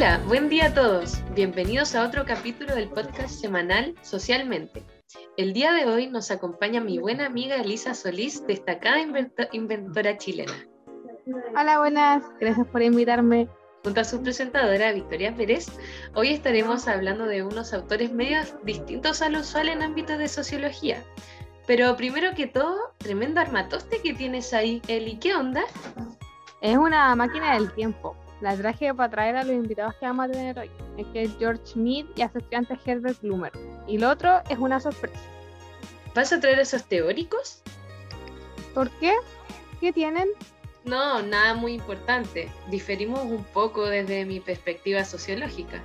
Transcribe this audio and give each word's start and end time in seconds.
Hola, 0.00 0.18
buen 0.26 0.48
día 0.48 0.68
a 0.68 0.72
todos. 0.72 1.20
Bienvenidos 1.34 1.94
a 1.94 2.06
otro 2.06 2.24
capítulo 2.24 2.74
del 2.74 2.88
podcast 2.88 3.38
semanal 3.38 3.94
Socialmente. 4.00 4.82
El 5.36 5.52
día 5.52 5.74
de 5.74 5.84
hoy 5.84 6.06
nos 6.06 6.30
acompaña 6.30 6.80
mi 6.80 6.98
buena 6.98 7.26
amiga 7.26 7.56
Elisa 7.56 7.92
Solís, 7.92 8.42
destacada 8.46 8.98
inventora 9.52 10.16
chilena. 10.16 10.54
Hola, 11.54 11.80
buenas. 11.80 12.24
Gracias 12.40 12.66
por 12.68 12.80
invitarme. 12.80 13.46
Junto 13.84 14.00
a 14.00 14.04
su 14.04 14.22
presentadora 14.22 14.90
Victoria 14.92 15.36
Pérez, 15.36 15.66
hoy 16.14 16.30
estaremos 16.30 16.88
hablando 16.88 17.26
de 17.26 17.42
unos 17.42 17.74
autores 17.74 18.10
medios 18.10 18.54
distintos 18.64 19.20
al 19.20 19.36
usual 19.36 19.68
en 19.68 19.82
ámbitos 19.82 20.16
de 20.16 20.28
sociología. 20.28 21.04
Pero 21.66 21.94
primero 21.98 22.34
que 22.34 22.46
todo, 22.46 22.94
tremendo 22.96 23.42
armatoste 23.42 24.00
que 24.00 24.14
tienes 24.14 24.54
ahí, 24.54 24.80
Eli. 24.88 25.18
¿Qué 25.18 25.34
onda? 25.34 25.64
Es 26.62 26.78
una 26.78 27.14
máquina 27.14 27.52
del 27.52 27.70
tiempo. 27.74 28.16
La 28.40 28.56
traje 28.56 28.92
para 28.94 29.10
traer 29.10 29.36
a 29.36 29.44
los 29.44 29.54
invitados 29.54 29.94
que 29.96 30.06
vamos 30.06 30.26
a 30.26 30.32
tener 30.32 30.58
hoy. 30.58 30.70
Es 30.96 31.06
que 31.08 31.22
es 31.22 31.30
George 31.38 31.78
Mead 31.78 32.06
y 32.16 32.22
a 32.22 32.32
su 32.32 32.38
estudiante 32.38 32.78
Herbert 32.84 33.20
Blumer. 33.20 33.52
Y 33.86 33.98
lo 33.98 34.08
otro 34.08 34.40
es 34.48 34.58
una 34.58 34.80
sorpresa. 34.80 35.20
¿Vas 36.14 36.32
a 36.32 36.40
traer 36.40 36.58
esos 36.58 36.84
teóricos? 36.84 37.62
¿Por 38.74 38.90
qué? 38.98 39.14
¿Qué 39.80 39.92
tienen? 39.92 40.28
No, 40.84 41.22
nada 41.22 41.54
muy 41.54 41.74
importante. 41.74 42.50
Diferimos 42.70 43.24
un 43.24 43.44
poco 43.44 43.86
desde 43.86 44.24
mi 44.24 44.40
perspectiva 44.40 45.04
sociológica. 45.04 45.82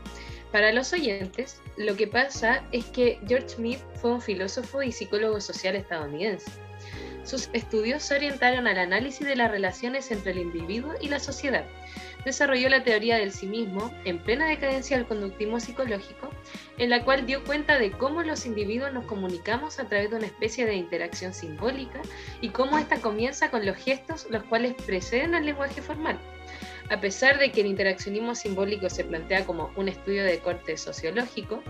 Para 0.52 0.72
los 0.72 0.94
oyentes, 0.94 1.62
lo 1.76 1.98
que 1.98 2.08
pasa 2.08 2.63
es 2.72 2.85
que 2.85 3.20
George 3.27 3.62
Mead 3.62 3.80
fue 3.96 4.13
un 4.13 4.22
filósofo 4.22 4.82
y 4.82 4.94
psicólogo 4.94 5.41
social 5.41 5.76
estadounidense. 5.76 6.49
Sus 7.26 7.49
estudios 7.54 8.04
se 8.04 8.16
orientaron 8.16 8.68
al 8.68 8.77
análisis 8.77 9.27
de 9.27 9.35
las 9.35 9.52
relaciones 9.52 10.12
entre 10.12 10.32
el 10.32 10.38
individuo 10.38 10.93
y 11.02 11.10
la 11.10 11.20
sociedad, 11.20 11.65
desarrolló 12.26 12.68
la 12.70 12.84
teoría 12.84 13.18
del 13.18 13.31
sí 13.31 13.45
mismo 13.45 13.93
en 14.04 14.20
plena 14.20 14.48
decadencia 14.48 14.98
del 14.98 15.05
conductismo 15.05 15.59
psicológico, 15.59 16.29
en 16.77 16.90
la 16.90 17.05
cual 17.05 17.26
dio 17.26 17.43
cuenta 17.43 17.77
de 17.77 17.91
cómo 17.91 18.23
los 18.23 18.45
individuos 18.45 18.91
nos 18.91 19.05
comunicamos 19.05 19.79
a 19.79 19.87
través 19.87 20.09
de 20.09 20.18
una 20.18 20.26
especie 20.26 20.65
de 20.65 20.76
interacción 20.76 21.34
simbólica 21.34 22.01
y 22.41 22.49
cómo 22.49 22.77
esta 22.77 22.99
comienza 22.99 23.51
con 23.51 23.65
los 23.65 23.77
gestos 23.77 24.27
los 24.29 24.43
cuales 24.43 24.73
preceden 24.73 25.35
al 25.35 25.46
lenguaje 25.46 25.81
formal. 25.81 26.20
A 26.90 27.01
pesar 27.01 27.40
de 27.40 27.51
que 27.51 27.62
el 27.62 27.68
interaccionismo 27.68 28.35
simbólico 28.35 28.90
se 28.90 29.03
plantea 29.03 29.46
como 29.46 29.71
un 29.76 29.87
estudio 29.87 30.23
de 30.23 30.40
corte 30.40 30.77
sociológico, 30.77 31.63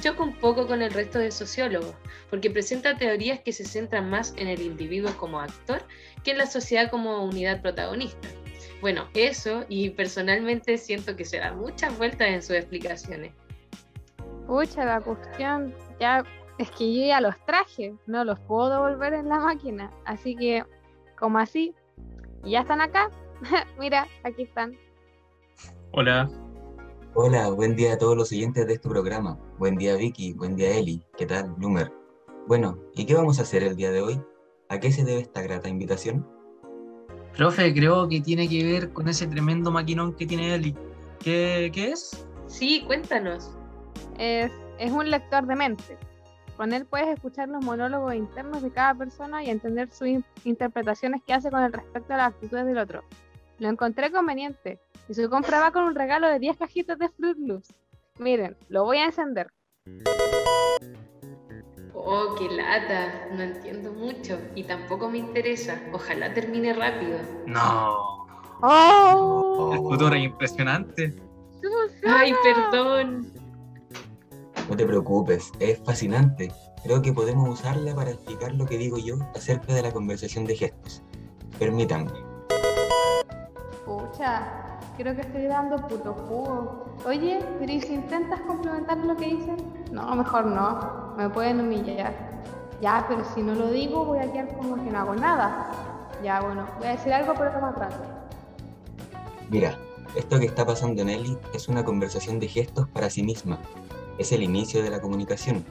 choca 0.00 0.22
un 0.22 0.34
poco 0.36 0.66
con 0.66 0.80
el 0.80 0.92
resto 0.92 1.18
de 1.18 1.30
sociólogos, 1.30 1.94
porque 2.30 2.50
presenta 2.50 2.96
teorías 2.96 3.40
que 3.40 3.52
se 3.52 3.64
centran 3.64 4.08
más 4.08 4.32
en 4.36 4.48
el 4.48 4.62
individuo 4.62 5.14
como 5.18 5.40
actor 5.40 5.84
que 6.24 6.30
en 6.30 6.38
la 6.38 6.46
sociedad 6.46 6.90
como 6.90 7.22
unidad 7.24 7.60
protagonista. 7.60 8.28
Bueno, 8.80 9.06
eso 9.14 9.64
y 9.68 9.90
personalmente 9.90 10.78
siento 10.78 11.16
que 11.16 11.24
se 11.24 11.38
da 11.38 11.52
muchas 11.52 11.96
vueltas 11.98 12.28
en 12.28 12.42
sus 12.42 12.56
explicaciones. 12.56 13.32
Pucha, 14.46 14.84
la 14.84 15.00
cuestión 15.00 15.74
ya 16.00 16.24
es 16.58 16.70
que 16.72 16.94
yo 16.94 17.06
ya 17.06 17.20
los 17.20 17.34
traje, 17.46 17.94
no 18.06 18.24
los 18.24 18.38
puedo 18.40 18.70
devolver 18.70 19.14
en 19.14 19.28
la 19.28 19.38
máquina. 19.38 19.92
Así 20.04 20.36
que, 20.36 20.64
como 21.18 21.38
así, 21.38 21.74
ya 22.44 22.60
están 22.60 22.80
acá. 22.80 23.10
Mira, 23.78 24.06
aquí 24.24 24.42
están. 24.42 24.76
Hola. 25.92 26.28
Hola, 27.14 27.50
buen 27.50 27.76
día 27.76 27.92
a 27.92 27.98
todos 27.98 28.16
los 28.16 28.28
siguientes 28.28 28.66
de 28.66 28.74
este 28.74 28.88
programa. 28.88 29.38
Buen 29.58 29.76
día 29.76 29.96
Vicky, 29.96 30.32
buen 30.32 30.56
día 30.56 30.76
Eli. 30.76 31.04
¿Qué 31.18 31.26
tal, 31.26 31.52
Bloomer? 31.52 31.92
Bueno, 32.46 32.78
¿y 32.94 33.04
qué 33.04 33.14
vamos 33.14 33.38
a 33.38 33.42
hacer 33.42 33.62
el 33.62 33.76
día 33.76 33.90
de 33.90 34.00
hoy? 34.00 34.22
¿A 34.70 34.80
qué 34.80 34.90
se 34.90 35.04
debe 35.04 35.20
esta 35.20 35.42
grata 35.42 35.68
invitación? 35.68 36.26
Profe, 37.36 37.72
creo 37.72 38.08
que 38.08 38.20
tiene 38.20 38.48
que 38.48 38.62
ver 38.64 38.92
con 38.92 39.08
ese 39.08 39.26
tremendo 39.26 39.70
maquinón 39.70 40.14
que 40.14 40.26
tiene 40.26 40.54
Eli. 40.54 40.76
¿Qué, 41.18 41.70
qué 41.72 41.92
es? 41.92 42.26
Sí, 42.46 42.82
cuéntanos. 42.86 43.50
Es, 44.18 44.50
es 44.78 44.92
un 44.92 45.10
lector 45.10 45.46
de 45.46 45.56
mente. 45.56 45.96
Con 46.56 46.72
él 46.72 46.84
puedes 46.84 47.08
escuchar 47.08 47.48
los 47.48 47.64
monólogos 47.64 48.14
internos 48.14 48.62
de 48.62 48.70
cada 48.70 48.94
persona 48.94 49.42
y 49.42 49.50
entender 49.50 49.90
sus 49.90 50.08
interpretaciones 50.44 51.22
que 51.26 51.32
hace 51.32 51.50
con 51.50 51.62
el 51.62 51.72
respecto 51.72 52.12
a 52.12 52.18
las 52.18 52.34
actitudes 52.34 52.66
del 52.66 52.78
otro. 52.78 53.02
Lo 53.58 53.68
encontré 53.68 54.12
conveniente 54.12 54.78
y 55.08 55.14
su 55.14 55.28
compra 55.30 55.60
va 55.60 55.72
con 55.72 55.84
un 55.84 55.94
regalo 55.94 56.28
de 56.28 56.38
10 56.38 56.58
cajitas 56.58 56.98
de 56.98 57.08
Fruit 57.08 57.38
Loops. 57.38 57.72
Miren, 58.18 58.56
lo 58.68 58.84
voy 58.84 58.98
a 58.98 59.06
encender. 59.06 59.48
Oh, 61.94 62.34
qué 62.38 62.48
lata. 62.48 63.28
No 63.32 63.42
entiendo 63.42 63.92
mucho 63.92 64.38
y 64.54 64.64
tampoco 64.64 65.08
me 65.08 65.18
interesa. 65.18 65.80
Ojalá 65.92 66.32
termine 66.32 66.72
rápido. 66.72 67.18
No. 67.46 68.26
¡Oh! 68.62 69.70
El 69.72 69.78
futuro 69.80 70.14
es 70.14 70.24
impresionante. 70.24 71.14
Ay, 72.06 72.34
perdón. 72.42 73.32
No 74.68 74.76
te 74.76 74.86
preocupes, 74.86 75.52
es 75.60 75.78
fascinante. 75.84 76.52
Creo 76.82 77.02
que 77.02 77.12
podemos 77.12 77.48
usarla 77.48 77.94
para 77.94 78.10
explicar 78.10 78.54
lo 78.54 78.66
que 78.66 78.78
digo 78.78 78.98
yo 78.98 79.16
acerca 79.34 79.74
de 79.74 79.82
la 79.82 79.92
conversación 79.92 80.46
de 80.46 80.56
gestos. 80.56 81.02
Permítanme. 81.58 82.10
Pucha, 83.84 84.78
creo 84.96 85.14
que 85.14 85.20
estoy 85.20 85.44
dando 85.44 85.76
puto 85.88 86.14
jugo. 86.14 86.96
Oye, 87.04 87.38
pero 87.58 87.72
¿y 87.72 87.80
si 87.80 87.94
intentas 87.94 88.40
complementar 88.42 88.98
lo 88.98 89.16
que 89.16 89.26
dicen? 89.26 89.56
No, 89.90 90.14
mejor 90.14 90.46
no. 90.46 91.01
Me 91.16 91.28
pueden 91.28 91.60
humillar. 91.60 92.14
Ya, 92.80 93.04
pero 93.08 93.24
si 93.34 93.42
no 93.42 93.54
lo 93.54 93.70
digo, 93.70 94.04
voy 94.04 94.18
a 94.18 94.32
quedar 94.32 94.56
como 94.56 94.76
que 94.76 94.90
no 94.90 94.98
hago 94.98 95.14
nada. 95.14 95.70
Ya, 96.22 96.40
bueno, 96.40 96.66
voy 96.78 96.88
a 96.88 96.90
decir 96.92 97.12
algo, 97.12 97.34
pero 97.34 97.60
más 97.60 97.74
rato. 97.76 97.96
Mira, 99.50 99.76
esto 100.16 100.38
que 100.38 100.46
está 100.46 100.64
pasando 100.66 101.02
en 101.02 101.08
Eli 101.08 101.38
es 101.54 101.68
una 101.68 101.84
conversación 101.84 102.38
de 102.40 102.48
gestos 102.48 102.88
para 102.88 103.10
sí 103.10 103.22
misma. 103.22 103.58
Es 104.18 104.32
el 104.32 104.42
inicio 104.42 104.82
de 104.82 104.90
la 104.90 105.00
comunicación. 105.00 105.64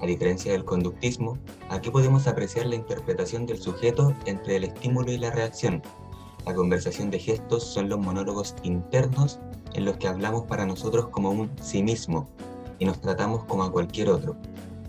A 0.00 0.06
diferencia 0.06 0.52
del 0.52 0.64
conductismo, 0.64 1.38
aquí 1.70 1.90
podemos 1.90 2.26
apreciar 2.26 2.66
la 2.66 2.76
interpretación 2.76 3.46
del 3.46 3.58
sujeto 3.58 4.14
entre 4.26 4.56
el 4.56 4.64
estímulo 4.64 5.10
y 5.10 5.18
la 5.18 5.30
reacción, 5.30 5.82
la 6.48 6.54
conversación 6.54 7.10
de 7.10 7.18
gestos 7.18 7.62
son 7.62 7.90
los 7.90 7.98
monólogos 7.98 8.54
internos 8.62 9.38
en 9.74 9.84
los 9.84 9.98
que 9.98 10.08
hablamos 10.08 10.44
para 10.46 10.64
nosotros 10.64 11.08
como 11.08 11.30
un 11.30 11.50
sí 11.60 11.82
mismo 11.82 12.26
y 12.78 12.86
nos 12.86 13.02
tratamos 13.02 13.44
como 13.44 13.64
a 13.64 13.70
cualquier 13.70 14.08
otro, 14.08 14.34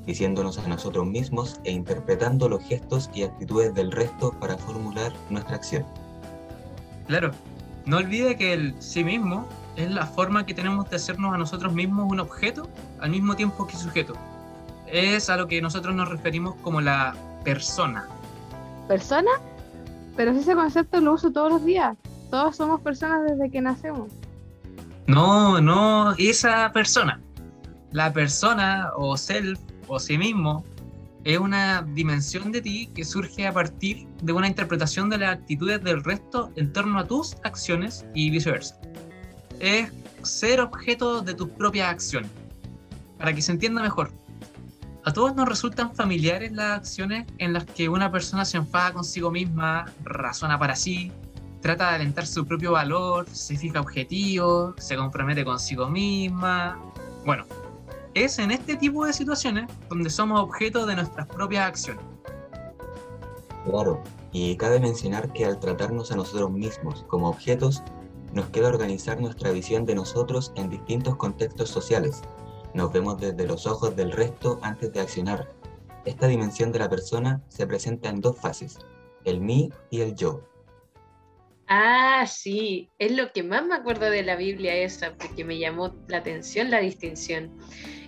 diciéndonos 0.09 0.57
a 0.57 0.67
nosotros 0.67 1.05
mismos 1.05 1.59
e 1.65 1.71
interpretando 1.71 2.49
los 2.49 2.63
gestos 2.63 3.11
y 3.13 3.21
actitudes 3.21 3.75
del 3.75 3.91
resto 3.91 4.31
para 4.39 4.57
formular 4.57 5.13
nuestra 5.29 5.55
acción. 5.55 5.85
Claro, 7.05 7.29
no 7.85 7.97
olvide 7.97 8.35
que 8.35 8.53
el 8.53 8.73
sí 8.81 9.03
mismo 9.03 9.47
es 9.75 9.91
la 9.91 10.07
forma 10.07 10.47
que 10.47 10.55
tenemos 10.55 10.89
de 10.89 10.95
hacernos 10.95 11.31
a 11.31 11.37
nosotros 11.37 11.73
mismos 11.73 12.11
un 12.11 12.19
objeto 12.19 12.67
al 12.99 13.11
mismo 13.11 13.35
tiempo 13.35 13.67
que 13.67 13.75
sujeto. 13.75 14.15
Es 14.87 15.29
a 15.29 15.37
lo 15.37 15.47
que 15.47 15.61
nosotros 15.61 15.93
nos 15.93 16.09
referimos 16.09 16.55
como 16.63 16.81
la 16.81 17.15
persona. 17.43 18.07
¿Persona? 18.87 19.29
Pero 20.15 20.31
ese 20.31 20.55
concepto 20.55 20.99
lo 21.01 21.13
uso 21.13 21.31
todos 21.31 21.51
los 21.51 21.63
días. 21.63 21.95
Todos 22.31 22.55
somos 22.55 22.81
personas 22.81 23.29
desde 23.29 23.51
que 23.51 23.61
nacemos. 23.61 24.11
No, 25.05 25.61
no, 25.61 26.15
esa 26.17 26.71
persona. 26.73 27.21
La 27.91 28.11
persona 28.11 28.89
o 28.95 29.15
self 29.15 29.59
o 29.89 30.00
sí 30.00 30.17
mismo 30.17 30.63
es 31.23 31.38
una 31.38 31.81
dimensión 31.81 32.51
de 32.51 32.61
ti 32.61 32.89
que 32.95 33.03
surge 33.03 33.45
a 33.45 33.53
partir 33.53 34.07
de 34.22 34.31
una 34.31 34.47
interpretación 34.47 35.09
de 35.09 35.17
las 35.17 35.38
actitudes 35.38 35.83
del 35.83 36.03
resto 36.03 36.51
en 36.55 36.72
torno 36.72 36.97
a 37.00 37.05
tus 37.05 37.35
acciones 37.44 38.05
y 38.13 38.29
viceversa. 38.29 38.79
Es 39.59 39.91
ser 40.23 40.61
objeto 40.61 41.22
de 41.22 41.33
tus 41.33 41.50
propias 41.50 41.89
acciones. 41.89 42.31
Para 43.17 43.33
que 43.33 43.41
se 43.41 43.51
entienda 43.51 43.81
mejor, 43.81 44.11
a 45.03 45.11
todos 45.11 45.35
nos 45.35 45.47
resultan 45.47 45.94
familiares 45.94 46.51
las 46.53 46.77
acciones 46.77 47.27
en 47.38 47.51
las 47.51 47.66
que 47.66 47.89
una 47.89 48.11
persona 48.11 48.45
se 48.45 48.57
enfada 48.57 48.94
consigo 48.94 49.29
misma, 49.29 49.86
razona 50.03 50.57
para 50.57 50.75
sí, 50.75 51.12
trata 51.62 51.89
de 51.89 51.95
alentar 51.95 52.25
su 52.25 52.45
propio 52.45 52.74
valor, 52.74 53.27
se 53.30 53.57
fija 53.57 53.81
objetivos, 53.81 54.75
se 54.77 54.95
compromete 54.95 55.44
consigo 55.44 55.89
misma. 55.89 56.80
Bueno, 57.25 57.45
es 58.13 58.39
en 58.39 58.51
este 58.51 58.75
tipo 58.75 59.06
de 59.06 59.13
situaciones 59.13 59.69
donde 59.89 60.09
somos 60.09 60.39
objeto 60.39 60.85
de 60.85 60.95
nuestras 60.95 61.27
propias 61.27 61.67
acciones. 61.67 62.03
Claro, 63.65 64.01
y 64.31 64.56
cabe 64.56 64.79
mencionar 64.79 65.31
que 65.33 65.45
al 65.45 65.59
tratarnos 65.59 66.11
a 66.11 66.15
nosotros 66.15 66.51
mismos 66.51 67.06
como 67.07 67.29
objetos, 67.29 67.83
nos 68.33 68.47
queda 68.50 68.69
organizar 68.69 69.19
nuestra 69.19 69.51
visión 69.51 69.85
de 69.85 69.95
nosotros 69.95 70.51
en 70.56 70.69
distintos 70.69 71.15
contextos 71.15 71.69
sociales, 71.69 72.21
nos 72.73 72.94
vemos 72.94 73.19
desde 73.19 73.47
los 73.47 73.65
ojos 73.65 73.95
del 73.95 74.12
resto 74.12 74.59
antes 74.62 74.94
de 74.94 75.01
accionar. 75.01 75.51
Esta 76.05 76.27
dimensión 76.27 76.71
de 76.71 76.79
la 76.79 76.89
persona 76.89 77.41
se 77.47 77.65
presenta 77.65 78.09
en 78.09 78.21
dos 78.21 78.38
fases, 78.38 78.77
el 79.25 79.41
mí 79.41 79.71
y 79.89 80.01
el 80.01 80.15
yo. 80.15 80.41
Ah, 81.67 82.25
sí, 82.27 82.89
es 82.97 83.12
lo 83.12 83.31
que 83.31 83.44
más 83.44 83.63
me 83.65 83.75
acuerdo 83.75 84.09
de 84.09 84.23
la 84.23 84.35
Biblia 84.35 84.73
esa, 84.75 85.13
porque 85.15 85.45
me 85.45 85.59
llamó 85.59 85.95
la 86.07 86.17
atención 86.17 86.71
la 86.71 86.79
distinción. 86.79 87.51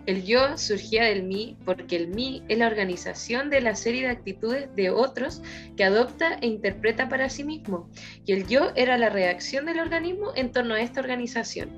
El 0.07 0.24
yo 0.24 0.57
surgía 0.57 1.03
del 1.06 1.24
mí 1.24 1.57
porque 1.63 1.95
el 1.95 2.07
mí 2.07 2.44
es 2.48 2.57
la 2.57 2.68
organización 2.68 3.50
de 3.50 3.62
la 3.62 3.75
serie 3.75 4.03
de 4.03 4.09
actitudes 4.09 4.75
de 4.75 4.89
otros 4.89 5.42
que 5.77 5.83
adopta 5.83 6.36
e 6.42 6.48
interpreta 6.48 7.07
para 7.07 7.30
sí 7.30 7.44
mismo. 7.44 7.89
Y 8.25 8.33
el 8.33 8.48
yo 8.48 8.71
era 8.75 8.98
la 8.98 9.09
reacción 9.09 9.65
del 9.65 9.80
organismo 9.80 10.31
en 10.36 10.51
torno 10.51 10.74
a 10.74 10.81
esta 10.81 11.01
organización. 11.01 11.69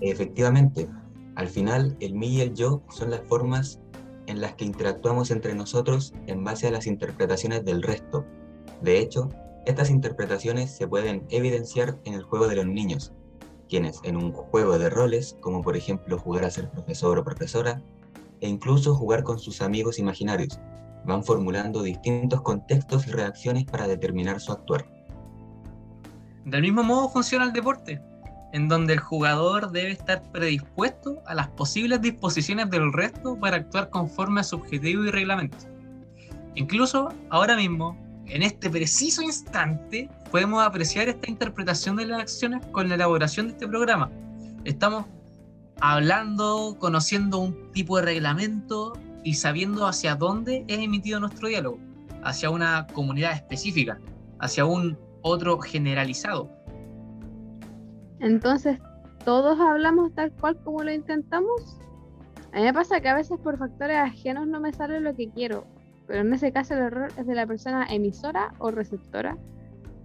Efectivamente, 0.00 0.88
al 1.36 1.48
final 1.48 1.96
el 2.00 2.14
mí 2.14 2.28
y 2.36 2.40
el 2.40 2.54
yo 2.54 2.82
son 2.90 3.10
las 3.10 3.20
formas 3.20 3.80
en 4.26 4.40
las 4.40 4.54
que 4.54 4.64
interactuamos 4.64 5.30
entre 5.30 5.54
nosotros 5.54 6.12
en 6.26 6.42
base 6.42 6.66
a 6.66 6.72
las 6.72 6.86
interpretaciones 6.86 7.64
del 7.64 7.82
resto. 7.82 8.26
De 8.80 8.98
hecho, 8.98 9.28
estas 9.66 9.90
interpretaciones 9.90 10.72
se 10.72 10.88
pueden 10.88 11.24
evidenciar 11.30 11.98
en 12.04 12.14
el 12.14 12.22
juego 12.22 12.48
de 12.48 12.56
los 12.56 12.66
niños, 12.66 13.12
quienes 13.72 14.00
en 14.04 14.18
un 14.18 14.32
juego 14.32 14.78
de 14.78 14.90
roles, 14.90 15.38
como 15.40 15.62
por 15.62 15.78
ejemplo 15.78 16.18
jugar 16.18 16.44
a 16.44 16.50
ser 16.50 16.68
profesor 16.68 17.18
o 17.18 17.24
profesora, 17.24 17.80
e 18.42 18.46
incluso 18.46 18.94
jugar 18.94 19.22
con 19.22 19.38
sus 19.38 19.62
amigos 19.62 19.98
imaginarios, 19.98 20.60
van 21.06 21.24
formulando 21.24 21.82
distintos 21.82 22.42
contextos 22.42 23.06
y 23.06 23.12
reacciones 23.12 23.64
para 23.64 23.88
determinar 23.88 24.40
su 24.40 24.52
actuar. 24.52 24.84
Del 26.44 26.60
mismo 26.60 26.82
modo 26.82 27.08
funciona 27.08 27.46
el 27.46 27.54
deporte, 27.54 27.98
en 28.52 28.68
donde 28.68 28.92
el 28.92 29.00
jugador 29.00 29.72
debe 29.72 29.92
estar 29.92 30.20
predispuesto 30.32 31.22
a 31.24 31.34
las 31.34 31.48
posibles 31.48 32.02
disposiciones 32.02 32.68
del 32.68 32.92
resto 32.92 33.40
para 33.40 33.56
actuar 33.56 33.88
conforme 33.88 34.42
a 34.42 34.44
su 34.44 34.56
objetivo 34.56 35.02
y 35.04 35.10
reglamento. 35.10 35.56
Incluso 36.56 37.08
ahora 37.30 37.56
mismo, 37.56 37.96
en 38.26 38.42
este 38.42 38.68
preciso 38.68 39.22
instante, 39.22 40.10
podemos 40.32 40.64
apreciar 40.64 41.10
esta 41.10 41.30
interpretación 41.30 41.96
de 41.96 42.06
las 42.06 42.20
acciones 42.22 42.64
con 42.72 42.88
la 42.88 42.94
elaboración 42.94 43.48
de 43.48 43.52
este 43.52 43.68
programa. 43.68 44.10
Estamos 44.64 45.04
hablando, 45.78 46.74
conociendo 46.78 47.38
un 47.38 47.70
tipo 47.72 47.98
de 47.98 48.04
reglamento 48.06 48.94
y 49.24 49.34
sabiendo 49.34 49.86
hacia 49.86 50.14
dónde 50.14 50.64
es 50.68 50.78
emitido 50.78 51.20
nuestro 51.20 51.48
diálogo, 51.48 51.78
hacia 52.24 52.48
una 52.48 52.86
comunidad 52.94 53.32
específica, 53.32 54.00
hacia 54.38 54.64
un 54.64 54.98
otro 55.20 55.58
generalizado. 55.58 56.48
Entonces, 58.18 58.78
¿todos 59.26 59.60
hablamos 59.60 60.14
tal 60.14 60.32
cual 60.32 60.56
como 60.64 60.82
lo 60.82 60.92
intentamos? 60.92 61.78
A 62.54 62.56
mí 62.56 62.62
me 62.62 62.72
pasa 62.72 63.02
que 63.02 63.08
a 63.10 63.14
veces 63.14 63.38
por 63.38 63.58
factores 63.58 63.98
ajenos 63.98 64.46
no 64.46 64.60
me 64.60 64.72
sale 64.72 64.98
lo 65.00 65.14
que 65.14 65.28
quiero, 65.28 65.66
pero 66.06 66.20
en 66.20 66.32
ese 66.32 66.52
caso 66.52 66.72
el 66.72 66.80
error 66.80 67.12
es 67.18 67.26
de 67.26 67.34
la 67.34 67.46
persona 67.46 67.86
emisora 67.90 68.54
o 68.60 68.70
receptora. 68.70 69.36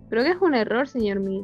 ¿Pero 0.09 0.23
qué 0.23 0.31
es 0.31 0.41
un 0.41 0.55
error, 0.55 0.87
señor 0.87 1.19
Mid? 1.19 1.43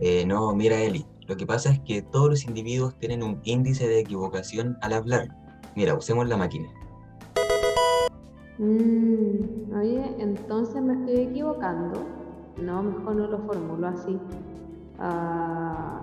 Eh, 0.00 0.24
no, 0.26 0.54
mira 0.54 0.80
Eli, 0.80 1.04
lo 1.26 1.36
que 1.36 1.46
pasa 1.46 1.70
es 1.70 1.80
que 1.80 2.02
todos 2.02 2.30
los 2.30 2.44
individuos 2.44 2.96
tienen 2.98 3.22
un 3.22 3.40
índice 3.44 3.86
de 3.86 4.00
equivocación 4.00 4.78
al 4.80 4.94
hablar. 4.94 5.28
Mira, 5.76 5.94
usemos 5.94 6.26
la 6.28 6.36
máquina. 6.36 6.68
Mm, 8.58 9.74
oye, 9.74 10.16
entonces 10.18 10.82
me 10.82 10.94
estoy 10.94 11.26
equivocando. 11.26 12.02
No, 12.62 12.82
mejor 12.82 13.14
no 13.14 13.26
lo 13.26 13.38
formulo 13.40 13.88
así. 13.88 14.18
Ah, 14.98 16.02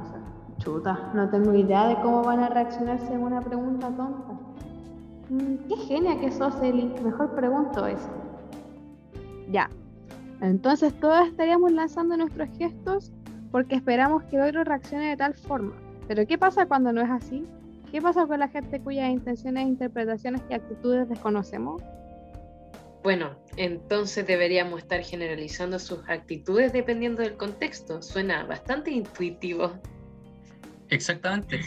chuta, 0.60 1.12
no 1.14 1.30
tengo 1.30 1.54
idea 1.54 1.88
de 1.88 1.96
cómo 2.02 2.24
van 2.24 2.40
a 2.40 2.50
reaccionarse 2.50 3.14
en 3.14 3.22
una 3.22 3.42
pregunta 3.42 3.88
tonta. 3.88 4.40
Mm, 5.30 5.68
qué 5.68 5.76
genia 5.88 6.20
que 6.20 6.32
sos, 6.32 6.56
Eli. 6.62 6.94
Mejor 7.04 7.36
pregunto 7.36 7.86
eso. 7.86 8.10
Ya. 9.52 9.70
Entonces 10.42 10.94
todos 11.00 11.28
estaríamos 11.28 11.72
lanzando 11.72 12.16
nuestros 12.18 12.50
gestos 12.58 13.12
porque 13.52 13.76
esperamos 13.76 14.24
que 14.26 14.36
el 14.38 14.44
otro 14.44 14.64
reaccione 14.64 15.10
de 15.10 15.18
tal 15.18 15.34
forma. 15.34 15.74
Pero 16.08 16.26
¿qué 16.28 16.38
pasa 16.38 16.66
cuando 16.66 16.94
no 16.94 17.02
es 17.02 17.10
así? 17.10 17.46
¿Qué 17.92 18.02
pasa 18.02 18.26
con 18.28 18.40
la 18.40 18.50
gente 18.50 18.80
cuyas 18.82 19.10
intenciones, 19.10 19.68
interpretaciones 19.68 20.42
y 20.50 20.54
actitudes 20.54 21.08
desconocemos? 21.10 21.82
Bueno, 23.04 23.38
entonces 23.56 24.28
deberíamos 24.28 24.82
estar 24.82 25.02
generalizando 25.02 25.80
sus 25.80 26.00
actitudes 26.10 26.74
dependiendo 26.74 27.22
del 27.22 27.38
contexto. 27.38 28.02
Suena 28.02 28.44
bastante 28.44 28.92
intuitivo. 28.92 29.72
Exactamente. 30.90 31.62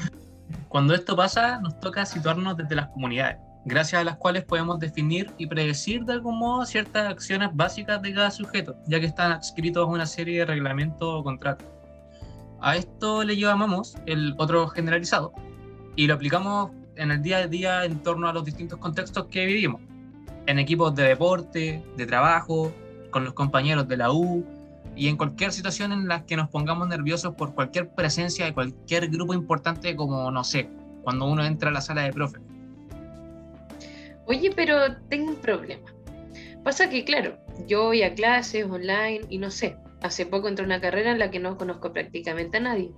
Cuando 0.68 0.94
esto 0.94 1.16
pasa, 1.16 1.58
nos 1.60 1.80
toca 1.80 2.04
situarnos 2.04 2.56
desde 2.56 2.74
las 2.74 2.88
comunidades, 2.88 3.38
gracias 3.64 4.00
a 4.00 4.04
las 4.04 4.16
cuales 4.16 4.44
podemos 4.44 4.78
definir 4.78 5.30
y 5.38 5.46
predecir 5.46 6.04
de 6.04 6.14
algún 6.14 6.38
modo 6.38 6.64
ciertas 6.64 7.08
acciones 7.08 7.50
básicas 7.52 8.00
de 8.02 8.14
cada 8.14 8.30
sujeto, 8.30 8.76
ya 8.86 9.00
que 9.00 9.06
están 9.06 9.32
adscritos 9.32 9.86
a 9.86 9.90
una 9.90 10.06
serie 10.06 10.40
de 10.40 10.46
reglamentos 10.46 11.08
o 11.08 11.22
contratos. 11.22 11.66
A 12.60 12.76
esto 12.76 13.24
le 13.24 13.36
llamamos 13.36 13.96
el 14.06 14.34
otro 14.38 14.68
generalizado, 14.68 15.32
y 15.96 16.06
lo 16.06 16.14
aplicamos 16.14 16.70
en 16.96 17.10
el 17.10 17.22
día 17.22 17.38
a 17.38 17.46
día 17.46 17.84
en 17.84 18.02
torno 18.02 18.28
a 18.28 18.32
los 18.32 18.44
distintos 18.44 18.78
contextos 18.78 19.26
que 19.26 19.46
vivimos, 19.46 19.80
en 20.46 20.58
equipos 20.58 20.94
de 20.94 21.04
deporte, 21.04 21.84
de 21.96 22.06
trabajo, 22.06 22.72
con 23.10 23.24
los 23.24 23.34
compañeros 23.34 23.88
de 23.88 23.96
la 23.96 24.12
U 24.12 24.44
y 24.96 25.08
en 25.08 25.16
cualquier 25.16 25.52
situación 25.52 25.92
en 25.92 26.08
la 26.08 26.24
que 26.24 26.36
nos 26.36 26.48
pongamos 26.48 26.88
nerviosos 26.88 27.34
por 27.34 27.54
cualquier 27.54 27.90
presencia 27.90 28.44
de 28.44 28.54
cualquier 28.54 29.08
grupo 29.08 29.34
importante 29.34 29.94
como, 29.96 30.30
no 30.30 30.44
sé, 30.44 30.68
cuando 31.02 31.26
uno 31.26 31.44
entra 31.44 31.70
a 31.70 31.72
la 31.72 31.80
sala 31.80 32.02
de 32.02 32.12
profe. 32.12 32.38
Oye, 34.30 34.52
pero 34.54 34.94
tengo 35.08 35.30
un 35.30 35.38
problema. 35.38 35.92
Pasa 36.62 36.88
que, 36.88 37.04
claro, 37.04 37.36
yo 37.66 37.86
voy 37.86 38.04
a 38.04 38.14
clases 38.14 38.64
online 38.64 39.22
y 39.28 39.38
no 39.38 39.50
sé, 39.50 39.74
hace 40.02 40.24
poco 40.24 40.46
entré 40.46 40.62
a 40.62 40.66
una 40.66 40.80
carrera 40.80 41.10
en 41.10 41.18
la 41.18 41.32
que 41.32 41.40
no 41.40 41.58
conozco 41.58 41.92
prácticamente 41.92 42.58
a 42.58 42.60
nadie. 42.60 42.92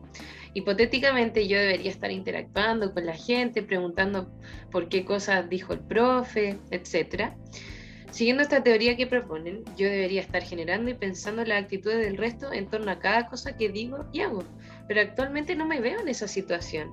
Hipotéticamente 0.53 1.49
yo 1.49 1.59
debería 1.59 1.91
estar 1.91 2.11
interactuando 2.11 2.93
con 2.93 3.07
la 3.07 3.15
gente, 3.15 3.63
preguntando 3.63 4.31
por 4.71 4.91
qué 4.91 5.07
cosas 5.07 5.49
dijo 5.49 5.73
el 5.73 5.81
profe, 5.81 6.59
etc. 6.71 7.33
Siguiendo 8.11 8.43
esta 8.43 8.63
teoría 8.63 8.95
que 8.99 9.07
proponen, 9.07 9.65
yo 9.79 9.89
debería 9.89 10.21
estar 10.21 10.43
generando 10.43 10.91
y 10.91 10.95
pensando 10.95 11.47
las 11.47 11.63
actitudes 11.63 12.01
del 12.01 12.19
resto 12.19 12.53
en 12.53 12.69
torno 12.69 12.91
a 12.91 12.99
cada 12.99 13.29
cosa 13.29 13.57
que 13.57 13.71
digo 13.71 14.05
y 14.13 14.21
hago. 14.21 14.45
Pero 14.87 15.01
actualmente 15.01 15.57
no 15.57 15.65
me 15.65 15.81
veo 15.81 15.99
en 15.99 16.09
esa 16.09 16.29
situación. 16.29 16.93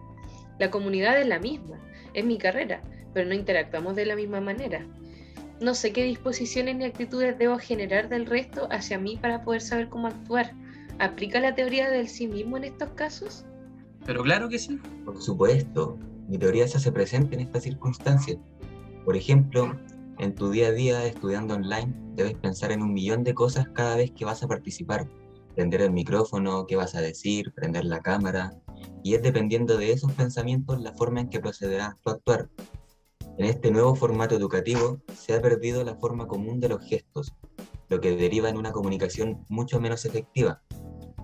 La 0.60 0.72
comunidad 0.72 1.20
es 1.20 1.28
la 1.28 1.40
misma, 1.40 1.78
es 2.14 2.24
mi 2.24 2.38
carrera, 2.38 2.82
pero 3.14 3.28
no 3.28 3.36
interactuamos 3.36 3.96
de 3.96 4.06
la 4.06 4.16
misma 4.16 4.42
manera. 4.42 4.86
No 5.62 5.74
sé 5.74 5.92
qué 5.92 6.04
disposiciones 6.06 6.78
ni 6.78 6.86
actitudes 6.86 7.38
debo 7.38 7.58
generar 7.58 8.08
del 8.08 8.26
resto 8.26 8.68
hacia 8.72 8.98
mí 8.98 9.18
para 9.18 9.44
poder 9.44 9.62
saber 9.62 9.90
cómo 9.90 10.08
actuar. 10.08 10.54
¿Aplica 11.00 11.40
la 11.40 11.54
teoría 11.54 11.90
del 11.90 12.08
sí 12.08 12.28
mismo 12.28 12.58
en 12.58 12.66
estos 12.66 12.90
casos? 12.92 13.46
Pero 14.06 14.24
claro 14.24 14.48
que 14.48 14.58
sí. 14.58 14.80
Por 15.04 15.22
supuesto, 15.22 15.98
mi 16.30 16.38
teoría 16.38 16.68
se 16.68 16.78
hace 16.78 16.92
presente 16.92 17.36
en 17.36 17.42
estas 17.42 17.64
circunstancias. 17.64 18.38
Por 19.04 19.18
ejemplo, 19.18 19.78
en 20.20 20.36
tu 20.36 20.50
día 20.50 20.68
a 20.68 20.72
día 20.72 21.06
estudiando 21.06 21.56
online, 21.56 21.94
debes 22.16 22.36
pensar 22.36 22.72
en 22.72 22.82
un 22.82 22.94
millón 22.94 23.24
de 23.24 23.34
cosas 23.34 23.68
cada 23.74 23.96
vez 23.96 24.12
que 24.12 24.26
vas 24.26 24.44
a 24.44 24.48
participar. 24.48 25.10
Prender 25.56 25.82
el 25.82 25.92
micrófono, 25.92 26.66
qué 26.68 26.76
vas 26.76 26.96
a 26.96 27.02
decir, 27.02 27.52
prender 27.54 27.86
la 27.86 28.00
cámara. 28.00 28.52
Y 29.04 29.16
es 29.16 29.22
dependiendo 29.22 29.78
de 29.78 29.92
esos 29.92 30.12
pensamientos 30.14 30.80
la 30.82 30.94
forma 30.94 31.22
en 31.22 31.30
que 31.30 31.40
procederás 31.40 32.00
tu 32.02 32.12
actuar. 32.12 32.50
En 33.40 33.46
este 33.46 33.72
nuevo 33.72 33.96
formato 33.96 34.36
educativo 34.36 35.02
se 35.16 35.34
ha 35.34 35.42
perdido 35.42 35.84
la 35.84 35.96
forma 35.96 36.28
común 36.28 36.60
de 36.60 36.70
los 36.70 36.86
gestos, 36.86 37.34
lo 37.88 38.00
que 38.00 38.16
deriva 38.16 38.50
en 38.50 38.58
una 38.58 38.72
comunicación 38.72 39.44
mucho 39.50 39.80
menos 39.80 40.06
efectiva, 40.06 40.62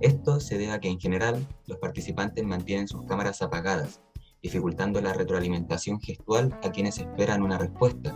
esto 0.01 0.41
se 0.41 0.57
debe 0.57 0.74
a 0.74 0.79
que 0.79 0.89
en 0.89 1.00
general 1.00 1.45
los 1.67 1.77
participantes 1.79 2.43
mantienen 2.43 2.88
sus 2.88 3.05
cámaras 3.05 3.41
apagadas, 3.41 4.01
dificultando 4.41 5.00
la 5.01 5.13
retroalimentación 5.13 6.01
gestual 6.01 6.57
a 6.63 6.72
quienes 6.72 6.98
esperan 6.98 7.41
una 7.41 7.57
respuesta. 7.57 8.13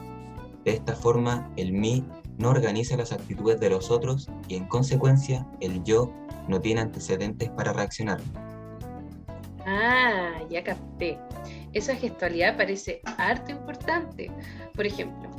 De 0.66 0.72
esta 0.72 0.94
forma, 0.94 1.52
el 1.56 1.72
mí 1.72 2.06
no 2.38 2.50
organiza 2.50 2.98
las 2.98 3.14
actitudes 3.14 3.60
de 3.60 3.70
los 3.70 3.92
otros 3.92 4.30
y 4.50 4.56
en 4.56 4.68
consecuencia 4.68 5.48
el 5.62 5.84
yo 5.84 6.12
no 6.50 6.60
tiene 6.60 6.82
antecedentes 6.82 7.50
para 7.52 7.72
reaccionar. 7.72 8.20
Ah, 9.66 10.42
ya 10.50 10.64
capté. 10.64 11.18
Esa 11.74 11.96
gestualidad 11.96 12.58
parece 12.58 13.02
harto 13.18 13.52
importante. 13.52 14.32
Por 14.74 14.88
ejemplo, 14.88 15.30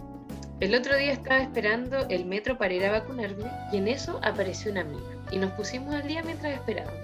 el 0.61 0.75
otro 0.75 0.97
día 0.97 1.13
estaba 1.13 1.41
esperando 1.41 2.07
el 2.09 2.25
metro 2.25 2.57
para 2.57 2.75
ir 2.75 2.85
a 2.85 2.93
vacunarme 2.93 3.51
y 3.73 3.79
en 3.79 3.89
eso 3.89 4.21
apareció 4.23 4.71
una 4.71 4.83
amiga 4.83 5.17
y 5.33 5.39
nos 5.39 5.51
pusimos 5.53 5.95
al 5.95 6.07
día 6.07 6.23
mientras 6.23 6.55
esperábamos. 6.55 7.01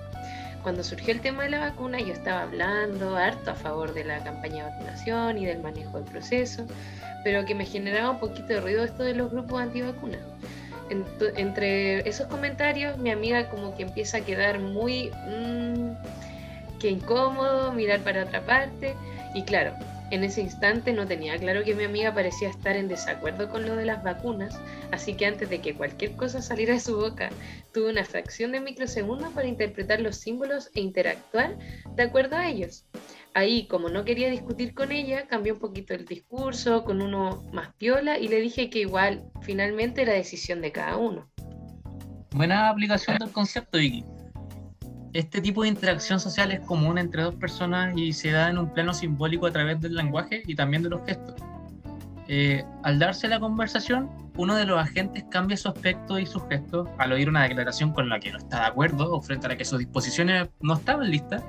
Cuando 0.62 0.84
surgió 0.84 1.14
el 1.14 1.20
tema 1.20 1.44
de 1.44 1.50
la 1.50 1.60
vacuna 1.60 1.98
yo 1.98 2.12
estaba 2.12 2.42
hablando 2.42 3.16
harto 3.16 3.52
a 3.52 3.54
favor 3.54 3.94
de 3.94 4.04
la 4.04 4.22
campaña 4.22 4.64
de 4.64 4.70
vacunación 4.70 5.38
y 5.38 5.46
del 5.46 5.60
manejo 5.60 5.98
del 5.98 6.04
proceso, 6.10 6.66
pero 7.24 7.44
que 7.44 7.54
me 7.54 7.64
generaba 7.64 8.10
un 8.10 8.20
poquito 8.20 8.48
de 8.48 8.60
ruido 8.60 8.84
esto 8.84 9.02
de 9.02 9.14
los 9.14 9.30
grupos 9.30 9.60
antivacunas. 9.60 10.20
entre 11.36 12.08
esos 12.08 12.26
comentarios 12.28 12.98
mi 12.98 13.10
amiga 13.10 13.48
como 13.48 13.76
que 13.76 13.82
empieza 13.82 14.18
a 14.18 14.20
quedar 14.20 14.60
muy... 14.60 15.10
Mmm, 15.26 15.92
que 16.78 16.90
incómodo, 16.90 17.72
mirar 17.72 18.00
para 18.00 18.24
otra 18.24 18.42
parte 18.42 18.94
y 19.36 19.42
claro, 19.42 19.74
en 20.10 20.24
ese 20.24 20.40
instante 20.40 20.94
no 20.94 21.06
tenía 21.06 21.36
claro 21.36 21.62
que 21.62 21.74
mi 21.74 21.84
amiga 21.84 22.14
parecía 22.14 22.48
estar 22.48 22.74
en 22.74 22.88
desacuerdo 22.88 23.50
con 23.50 23.66
lo 23.66 23.76
de 23.76 23.84
las 23.84 24.02
vacunas, 24.02 24.58
así 24.92 25.12
que 25.12 25.26
antes 25.26 25.50
de 25.50 25.60
que 25.60 25.74
cualquier 25.74 26.16
cosa 26.16 26.40
saliera 26.40 26.72
de 26.72 26.80
su 26.80 26.96
boca, 26.96 27.28
tuve 27.74 27.90
una 27.90 28.02
fracción 28.02 28.52
de 28.52 28.60
microsegundos 28.60 29.34
para 29.34 29.46
interpretar 29.46 30.00
los 30.00 30.16
símbolos 30.16 30.70
e 30.74 30.80
interactuar 30.80 31.54
de 31.94 32.02
acuerdo 32.02 32.36
a 32.36 32.48
ellos. 32.48 32.86
Ahí, 33.34 33.66
como 33.66 33.90
no 33.90 34.06
quería 34.06 34.30
discutir 34.30 34.72
con 34.72 34.90
ella, 34.90 35.26
cambié 35.26 35.52
un 35.52 35.58
poquito 35.58 35.92
el 35.92 36.06
discurso 36.06 36.82
con 36.84 37.02
uno 37.02 37.44
más 37.52 37.74
piola 37.74 38.18
y 38.18 38.28
le 38.28 38.40
dije 38.40 38.70
que 38.70 38.78
igual 38.78 39.24
finalmente 39.42 40.00
era 40.00 40.14
decisión 40.14 40.62
de 40.62 40.72
cada 40.72 40.96
uno. 40.96 41.30
Buena 42.30 42.70
aplicación 42.70 43.18
del 43.18 43.32
concepto, 43.32 43.76
Vicky. 43.76 44.02
Este 45.18 45.40
tipo 45.40 45.62
de 45.62 45.68
interacción 45.68 46.20
social 46.20 46.52
es 46.52 46.60
común 46.60 46.98
entre 46.98 47.22
dos 47.22 47.34
personas 47.36 47.96
y 47.96 48.12
se 48.12 48.32
da 48.32 48.50
en 48.50 48.58
un 48.58 48.70
plano 48.70 48.92
simbólico 48.92 49.46
a 49.46 49.50
través 49.50 49.80
del 49.80 49.94
lenguaje 49.94 50.42
y 50.46 50.54
también 50.54 50.82
de 50.82 50.90
los 50.90 51.06
gestos. 51.06 51.34
Eh, 52.28 52.62
al 52.82 52.98
darse 52.98 53.26
la 53.26 53.40
conversación, 53.40 54.10
uno 54.36 54.54
de 54.56 54.66
los 54.66 54.78
agentes 54.78 55.24
cambia 55.30 55.56
su 55.56 55.68
aspecto 55.68 56.18
y 56.18 56.26
sus 56.26 56.42
gestos 56.48 56.86
al 56.98 57.12
oír 57.12 57.30
una 57.30 57.44
declaración 57.44 57.92
con 57.92 58.10
la 58.10 58.20
que 58.20 58.30
no 58.30 58.38
está 58.38 58.60
de 58.60 58.66
acuerdo 58.66 59.10
o 59.10 59.22
frente 59.22 59.46
a 59.46 59.48
la 59.50 59.56
que 59.56 59.64
sus 59.64 59.78
disposiciones 59.78 60.48
no 60.60 60.74
estaban 60.74 61.10
listas 61.10 61.42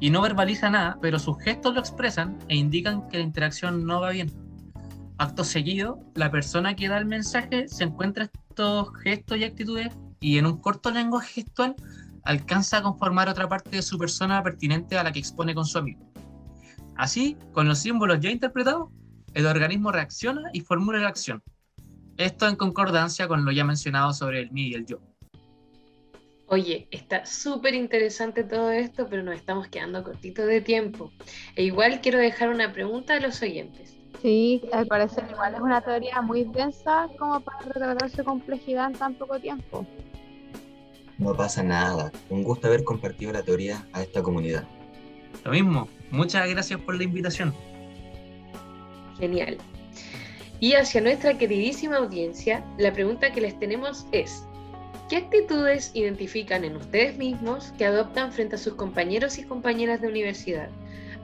y 0.00 0.10
no 0.10 0.20
verbaliza 0.20 0.68
nada, 0.68 0.98
pero 1.00 1.20
sus 1.20 1.38
gestos 1.38 1.74
lo 1.74 1.80
expresan 1.80 2.36
e 2.48 2.56
indican 2.56 3.06
que 3.08 3.18
la 3.18 3.24
interacción 3.24 3.86
no 3.86 4.00
va 4.00 4.10
bien. 4.10 4.32
Acto 5.18 5.44
seguido, 5.44 6.00
la 6.16 6.32
persona 6.32 6.74
que 6.74 6.88
da 6.88 6.98
el 6.98 7.06
mensaje 7.06 7.68
se 7.68 7.84
encuentra 7.84 8.24
estos 8.24 8.88
gestos 9.04 9.38
y 9.38 9.44
actitudes 9.44 9.94
y 10.18 10.38
en 10.38 10.46
un 10.46 10.58
corto 10.58 10.90
lenguaje 10.90 11.34
gestual 11.34 11.76
alcanza 12.26 12.78
a 12.78 12.82
conformar 12.82 13.28
otra 13.28 13.48
parte 13.48 13.70
de 13.70 13.82
su 13.82 13.96
persona 13.98 14.42
pertinente 14.42 14.98
a 14.98 15.04
la 15.04 15.12
que 15.12 15.20
expone 15.20 15.54
con 15.54 15.64
su 15.64 15.78
amigo. 15.78 16.12
Así, 16.96 17.36
con 17.52 17.68
los 17.68 17.78
símbolos 17.78 18.20
ya 18.20 18.30
interpretados, 18.30 18.90
el 19.34 19.46
organismo 19.46 19.92
reacciona 19.92 20.50
y 20.52 20.60
formula 20.60 20.98
la 20.98 21.08
acción. 21.08 21.42
Esto 22.16 22.48
en 22.48 22.56
concordancia 22.56 23.28
con 23.28 23.44
lo 23.44 23.52
ya 23.52 23.64
mencionado 23.64 24.12
sobre 24.12 24.40
el 24.40 24.50
mí 24.50 24.68
y 24.68 24.74
el 24.74 24.86
yo. 24.86 24.98
Oye, 26.48 26.88
está 26.90 27.26
súper 27.26 27.74
interesante 27.74 28.44
todo 28.44 28.70
esto, 28.70 29.08
pero 29.08 29.22
nos 29.22 29.34
estamos 29.34 29.68
quedando 29.68 30.02
cortitos 30.04 30.46
de 30.46 30.60
tiempo. 30.60 31.12
E 31.56 31.64
igual 31.64 32.00
quiero 32.00 32.18
dejar 32.18 32.48
una 32.48 32.72
pregunta 32.72 33.14
a 33.14 33.20
los 33.20 33.42
oyentes. 33.42 33.96
Sí, 34.22 34.62
al 34.72 34.86
parecer 34.86 35.24
igual 35.30 35.54
es 35.54 35.60
una 35.60 35.80
teoría 35.80 36.22
muy 36.22 36.44
densa 36.44 37.08
como 37.18 37.40
para 37.40 37.58
retratar 37.60 38.10
su 38.10 38.24
complejidad 38.24 38.86
en 38.86 38.98
tan 38.98 39.14
poco 39.14 39.38
tiempo. 39.38 39.86
No 41.18 41.34
pasa 41.34 41.62
nada. 41.62 42.12
Un 42.28 42.42
gusto 42.42 42.66
haber 42.66 42.84
compartido 42.84 43.32
la 43.32 43.42
teoría 43.42 43.86
a 43.92 44.02
esta 44.02 44.22
comunidad. 44.22 44.64
Lo 45.44 45.52
mismo. 45.52 45.88
Muchas 46.10 46.48
gracias 46.48 46.80
por 46.80 46.96
la 46.96 47.04
invitación. 47.04 47.54
Genial. 49.18 49.56
Y 50.60 50.74
hacia 50.74 51.00
nuestra 51.00 51.36
queridísima 51.36 51.96
audiencia, 51.96 52.64
la 52.78 52.92
pregunta 52.92 53.32
que 53.32 53.40
les 53.40 53.58
tenemos 53.58 54.06
es, 54.12 54.44
¿qué 55.08 55.16
actitudes 55.16 55.90
identifican 55.94 56.64
en 56.64 56.76
ustedes 56.76 57.16
mismos 57.18 57.72
que 57.78 57.86
adoptan 57.86 58.32
frente 58.32 58.56
a 58.56 58.58
sus 58.58 58.74
compañeros 58.74 59.38
y 59.38 59.44
compañeras 59.44 60.00
de 60.00 60.08
universidad? 60.08 60.68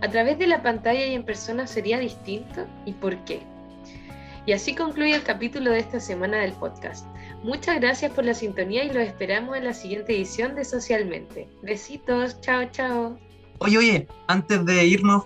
¿A 0.01 0.09
través 0.09 0.39
de 0.39 0.47
la 0.47 0.63
pantalla 0.63 1.07
y 1.07 1.15
en 1.15 1.25
persona 1.25 1.67
sería 1.67 1.99
distinto? 1.99 2.67
¿Y 2.85 2.93
por 2.93 3.17
qué? 3.25 3.41
Y 4.47 4.53
así 4.53 4.75
concluye 4.75 5.15
el 5.15 5.23
capítulo 5.23 5.71
de 5.71 5.79
esta 5.79 6.01
semana 6.01 6.41
del 6.41 6.53
podcast. 6.53 7.07
Muchas 7.43 7.81
gracias 7.81 8.13
por 8.13 8.25
la 8.25 8.35
sintonía 8.35 8.85
y 8.85 8.89
los 8.89 9.03
esperamos 9.03 9.57
en 9.57 9.65
la 9.65 9.75
siguiente 9.75 10.15
edición 10.15 10.55
de 10.55 10.65
Socialmente. 10.65 11.49
Besitos, 11.63 12.41
chao, 12.41 12.69
chao. 12.71 13.19
Oye, 13.59 13.79
oye, 13.79 14.09
antes 14.29 14.65
de 14.65 14.87
irnos, 14.87 15.25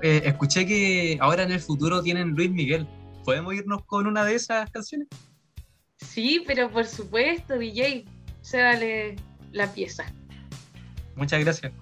eh, 0.00 0.22
escuché 0.24 0.64
que 0.64 1.18
ahora 1.20 1.42
en 1.42 1.50
el 1.50 1.60
futuro 1.60 2.02
tienen 2.02 2.30
Luis 2.30 2.50
Miguel. 2.50 2.86
¿Podemos 3.24 3.54
irnos 3.54 3.84
con 3.84 4.06
una 4.06 4.24
de 4.24 4.36
esas 4.36 4.70
canciones? 4.70 5.08
Sí, 5.96 6.44
pero 6.46 6.70
por 6.70 6.86
supuesto, 6.86 7.58
DJ, 7.58 8.04
se 8.42 8.62
vale 8.62 9.16
la 9.50 9.66
pieza. 9.72 10.04
Muchas 11.16 11.40
gracias. 11.40 11.72